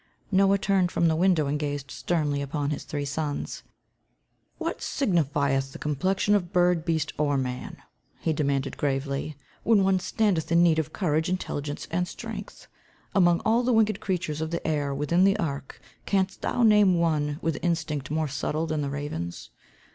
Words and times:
Noah 0.31 0.57
turned 0.57 0.91
from 0.91 1.07
the 1.07 1.15
window 1.15 1.45
and 1.45 1.59
gazed 1.59 1.91
sternly 1.91 2.41
upon 2.41 2.71
his 2.71 2.85
three 2.85 3.05
sons. 3.05 3.61
"What 4.57 4.81
signifieth 4.81 5.73
the 5.73 5.77
complexion 5.77 6.33
of 6.33 6.51
bird, 6.51 6.83
beast, 6.85 7.13
or 7.19 7.37
man," 7.37 7.77
he 8.19 8.33
demanded 8.33 8.77
gravely, 8.77 9.37
"when 9.61 9.83
one 9.83 9.99
standeth 9.99 10.51
in 10.51 10.63
need 10.63 10.79
of 10.79 10.91
courage, 10.91 11.29
intelligence, 11.29 11.87
strength? 12.05 12.65
Among 13.13 13.41
all 13.41 13.61
the 13.61 13.73
winged 13.73 13.99
creatures 13.99 14.41
of 14.41 14.49
the 14.49 14.67
air 14.67 14.91
within 14.95 15.23
the 15.23 15.37
ark, 15.37 15.79
canst 16.07 16.41
thou 16.41 16.63
name 16.63 16.97
one 16.97 17.37
with 17.43 17.59
instinct 17.61 18.09
more 18.09 18.27
subtle 18.27 18.65
than 18.65 18.81
the 18.81 18.89
raven's? 18.89 19.51